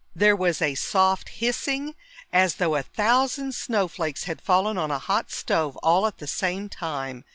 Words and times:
There 0.15 0.35
was 0.35 0.63
a 0.63 0.73
soft 0.73 1.29
hissing, 1.29 1.93
as 2.33 2.55
though 2.55 2.73
a 2.73 2.81
thousand 2.81 3.53
snowflakes 3.53 4.23
had 4.23 4.41
fallen 4.41 4.75
on 4.75 4.89
a 4.89 4.97
hot 4.97 5.29
stove 5.29 5.77
all 5.83 6.07
at 6.07 6.17
the 6.17 6.25
same 6.25 6.69
time. 6.69 7.23